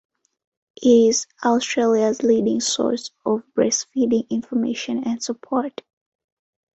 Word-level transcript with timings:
It 0.81 0.87
is 0.89 1.27
Australia's 1.45 2.23
leading 2.23 2.59
source 2.59 3.11
of 3.23 3.43
breastfeeding 3.55 4.27
information 4.31 5.03
and 5.03 5.21
support. 5.21 5.83